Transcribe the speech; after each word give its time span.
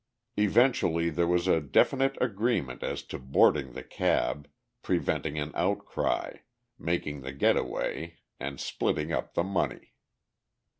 Eventually 0.35 1.11
there 1.11 1.27
was 1.27 1.47
a 1.47 1.61
definite 1.61 2.17
agreement 2.19 2.81
as 2.81 3.03
to 3.03 3.19
boarding 3.19 3.73
the 3.73 3.83
cab, 3.83 4.49
preventing 4.81 5.37
an 5.37 5.51
outcry, 5.53 6.37
making 6.79 7.21
the 7.21 7.31
getaway 7.31 8.17
and 8.39 8.59
splitting 8.59 9.13
up 9.13 9.35
the 9.35 9.43
money. 9.43 9.93